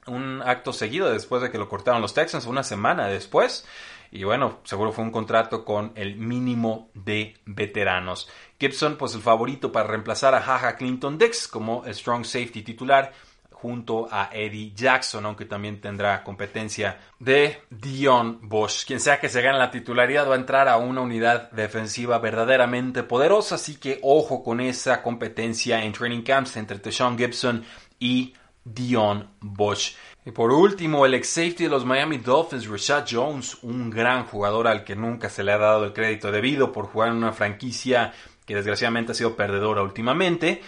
un 0.09 0.43
acto 0.45 0.73
seguido 0.73 1.09
después 1.09 1.41
de 1.41 1.53
que 1.53 1.59
lo 1.59 1.69
cortaron 1.69 2.03
los 2.03 2.15
Texans, 2.15 2.47
una 2.47 2.65
semana 2.65 3.07
después. 3.07 3.65
Y 4.11 4.25
bueno, 4.25 4.59
seguro 4.65 4.91
fue 4.91 5.05
un 5.05 5.13
contrato 5.13 5.65
con 5.65 5.93
el 5.95 6.17
mínimo 6.17 6.91
de 6.95 7.37
veteranos. 7.45 8.29
Gibson, 8.59 8.97
pues 8.97 9.15
el 9.15 9.21
favorito 9.21 9.71
para 9.71 9.87
reemplazar 9.87 10.35
a 10.35 10.41
Jaja 10.41 10.75
Clinton 10.75 11.17
Dix 11.17 11.47
como 11.47 11.85
strong 11.87 12.25
safety 12.25 12.63
titular 12.63 13.13
junto 13.61 14.09
a 14.11 14.31
Eddie 14.33 14.73
Jackson, 14.75 15.27
aunque 15.27 15.45
también 15.45 15.81
tendrá 15.81 16.23
competencia 16.23 16.99
de 17.19 17.63
Dion 17.71 18.39
Bush. 18.43 18.85
Quien 18.87 19.01
sea 19.01 19.19
que 19.19 19.29
se 19.29 19.43
gane 19.43 19.59
la 19.59 19.71
titularidad 19.71 20.29
va 20.29 20.35
a 20.35 20.39
entrar 20.39 20.69
a 20.69 20.77
una 20.77 21.01
unidad 21.01 21.51
defensiva 21.51 22.19
verdaderamente 22.19 23.03
poderosa, 23.03 23.57
así 23.57 23.77
que 23.77 23.99
ojo 24.03 24.45
con 24.45 24.61
esa 24.61 25.03
competencia 25.03 25.83
en 25.85 25.93
training 25.93 26.23
camps 26.23 26.57
entre 26.57 26.79
Deshaun 26.79 27.19
Gibson 27.19 27.65
y 27.99 28.35
Dion 28.65 29.29
Bush. 29.41 29.95
Y 30.25 30.31
por 30.31 30.53
último, 30.53 31.07
el 31.07 31.15
ex 31.15 31.29
safety 31.29 31.65
de 31.65 31.71
los 31.71 31.85
Miami 31.85 32.19
Dolphins, 32.19 32.69
Rashad 32.69 33.07
Jones, 33.11 33.59
un 33.63 33.91
gran 33.91 34.25
jugador 34.27 34.69
al 34.69 34.85
que 34.85 34.95
nunca 34.95 35.31
se 35.31 35.43
le 35.43 35.53
ha 35.53 35.59
dado 35.59 35.85
el 35.85 35.93
crédito 35.93 36.31
debido 36.31 36.71
por 36.71 36.87
jugar 36.87 37.09
en 37.09 37.17
una 37.17 37.33
franquicia 37.33 38.13
que 38.45 38.55
desgraciadamente 38.55 39.13
ha 39.13 39.15
sido 39.15 39.37
perdedora 39.37 39.83
últimamente. 39.83 40.63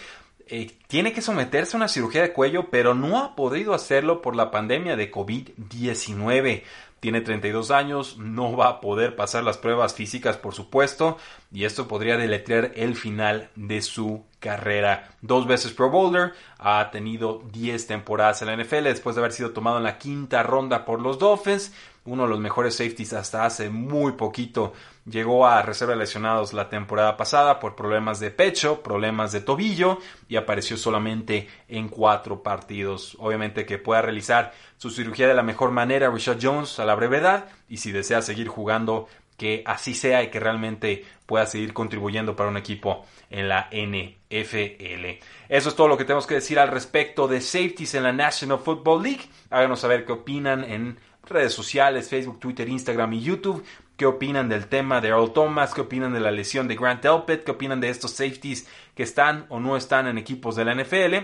Eh, 0.52 0.69
tiene 0.88 1.12
que 1.12 1.23
someterse 1.23 1.76
a 1.76 1.78
una 1.78 1.87
cirugía 1.87 2.23
de 2.23 2.33
cuello, 2.33 2.71
pero 2.71 2.92
no 2.92 3.19
ha 3.19 3.37
podido 3.37 3.73
hacerlo 3.73 4.21
por 4.21 4.35
la 4.35 4.50
pandemia 4.50 4.97
de 4.97 5.12
COVID-19. 5.12 6.64
Tiene 6.99 7.21
32 7.21 7.71
años, 7.71 8.19
no 8.19 8.57
va 8.57 8.69
a 8.69 8.80
poder 8.80 9.14
pasar 9.14 9.45
las 9.45 9.57
pruebas 9.57 9.95
físicas, 9.95 10.37
por 10.37 10.52
supuesto, 10.52 11.19
y 11.52 11.64
esto 11.64 11.87
podría 11.87 12.16
deletrear 12.16 12.73
el 12.75 12.97
final 12.97 13.49
de 13.54 13.80
su 13.80 14.25
carrera. 14.40 15.09
Dos 15.23 15.47
veces 15.47 15.73
Pro 15.73 15.88
Bowler, 15.88 16.35
ha 16.59 16.90
tenido 16.90 17.42
10 17.52 17.87
temporadas 17.87 18.42
en 18.42 18.49
la 18.49 18.57
NFL 18.57 18.85
después 18.85 19.14
de 19.14 19.21
haber 19.21 19.33
sido 19.33 19.52
tomado 19.52 19.78
en 19.78 19.85
la 19.85 19.99
quinta 19.99 20.42
ronda 20.42 20.85
por 20.85 21.00
los 21.00 21.19
Dolphins, 21.19 21.73
uno 22.04 22.25
de 22.25 22.28
los 22.28 22.40
mejores 22.40 22.75
safeties 22.75 23.12
hasta 23.12 23.47
hace 23.47 23.71
muy 23.71 24.12
poquito. 24.12 24.73
Llegó 25.07 25.47
a 25.47 25.62
reserva 25.62 25.95
de 25.95 26.00
lesionados 26.00 26.52
la 26.52 26.69
temporada 26.69 27.16
pasada 27.16 27.59
por 27.59 27.75
problemas 27.75 28.21
de 28.21 28.30
pecho, 28.30 28.83
problemas 28.83 29.33
de 29.33 29.40
tobillo 29.40 29.99
y 30.28 30.37
apareció 30.37 30.76
solamente 30.76 31.49
en 31.69 31.89
cuatro 31.89 32.43
partidos. 32.43 33.17
Obviamente 33.19 33.65
que 33.65 33.78
pueda 33.78 34.02
realizar 34.02 34.52
su 34.76 34.91
cirugía 34.91 35.26
de 35.26 35.34
la 35.34 35.43
mejor 35.43 35.71
manera 35.71 36.10
Richard 36.10 36.39
Jones 36.41 36.78
a 36.78 36.84
la 36.84 36.95
brevedad 36.95 37.47
y 37.69 37.78
si 37.78 37.93
desea 37.93 38.21
seguir 38.21 38.49
jugando 38.49 39.08
que 39.41 39.63
así 39.65 39.95
sea 39.95 40.23
y 40.23 40.28
que 40.28 40.39
realmente 40.39 41.02
pueda 41.25 41.47
seguir 41.47 41.73
contribuyendo 41.73 42.36
para 42.36 42.50
un 42.50 42.58
equipo 42.58 43.06
en 43.30 43.49
la 43.49 43.71
NFL. 43.73 45.19
Eso 45.49 45.69
es 45.71 45.75
todo 45.75 45.89
lo 45.89 45.97
que 45.97 46.04
tenemos 46.04 46.26
que 46.26 46.34
decir 46.34 46.58
al 46.58 46.69
respecto 46.69 47.26
de 47.26 47.41
safeties 47.41 47.95
en 47.95 48.02
la 48.02 48.13
National 48.13 48.58
Football 48.58 49.02
League. 49.02 49.30
Háganos 49.49 49.80
saber 49.80 50.04
qué 50.04 50.13
opinan 50.13 50.63
en 50.63 50.99
redes 51.23 51.54
sociales, 51.54 52.10
Facebook, 52.10 52.39
Twitter, 52.39 52.69
Instagram 52.69 53.15
y 53.15 53.23
YouTube. 53.23 53.65
¿Qué 54.00 54.06
opinan 54.06 54.49
del 54.49 54.67
tema 54.67 55.02
de 55.02 55.08
Earl 55.08 55.34
Thomas? 55.34 55.75
¿Qué 55.75 55.82
opinan 55.82 56.15
de 56.15 56.21
la 56.21 56.30
lesión 56.30 56.67
de 56.67 56.75
Grant 56.75 57.02
Delpit? 57.02 57.45
¿Qué 57.45 57.50
opinan 57.50 57.82
de 57.82 57.91
estos 57.91 58.13
safeties 58.13 58.67
que 58.95 59.02
están 59.02 59.45
o 59.50 59.60
no 59.60 59.76
están 59.76 60.06
en 60.06 60.17
equipos 60.17 60.56
de 60.56 60.65
la 60.65 60.75
NFL? 60.75 61.17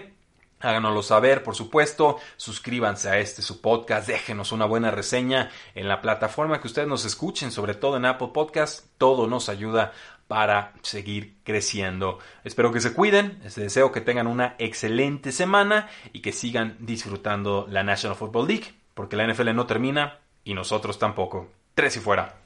Háganoslo 0.61 1.03
saber, 1.03 1.43
por 1.43 1.55
supuesto. 1.55 2.19
Suscríbanse 2.37 3.09
a 3.09 3.19
este 3.19 3.41
su 3.41 3.63
podcast. 3.63 4.07
Déjenos 4.07 4.53
una 4.53 4.67
buena 4.67 4.91
reseña 4.91 5.51
en 5.75 5.89
la 5.89 6.03
plataforma 6.03 6.61
que 6.61 6.67
ustedes 6.67 6.87
nos 6.87 7.07
escuchen, 7.07 7.51
sobre 7.51 7.73
todo 7.73 7.97
en 7.97 8.05
Apple 8.05 8.29
Podcast. 8.35 8.85
Todo 8.99 9.27
nos 9.27 9.49
ayuda 9.49 9.95
para 10.29 10.75
seguir 10.83 11.37
creciendo. 11.45 12.19
Espero 12.45 12.73
que 12.73 12.83
se 12.83 12.93
cuiden. 12.93 13.39
Les 13.43 13.55
deseo 13.55 13.91
que 13.91 14.03
tengan 14.03 14.27
una 14.27 14.55
excelente 14.59 15.33
semana 15.33 15.89
y 16.13 16.21
que 16.21 16.33
sigan 16.33 16.77
disfrutando 16.79 17.67
la 17.71 17.83
National 17.83 18.19
Football 18.19 18.49
League, 18.49 18.75
porque 18.93 19.17
la 19.17 19.27
NFL 19.27 19.55
no 19.55 19.67
termina 19.67 20.19
y 20.45 20.53
nosotros 20.53 20.99
tampoco. 20.99 21.49
Tres 21.75 21.97
y 21.97 22.01
fuera. 22.01 22.46